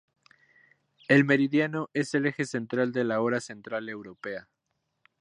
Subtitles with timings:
[1.09, 4.49] El meridiano es el eje central de la hora central europea.